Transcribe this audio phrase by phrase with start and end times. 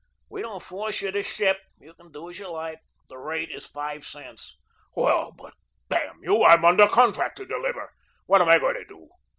[0.29, 1.59] "We don't force you to ship.
[1.79, 2.79] You can do as you like.
[3.07, 4.57] The rate is five cents."
[4.95, 5.53] "Well but
[5.89, 7.93] damn you, I'm under contract to deliver.
[8.25, 9.09] What am I going to do?